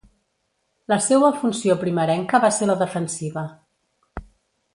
La 0.93 0.97
seua 1.07 1.29
funció 1.43 1.75
primerenca 1.83 2.41
va 2.47 2.51
ser 2.59 2.71
la 2.71 2.79
defensiva. 2.83 3.45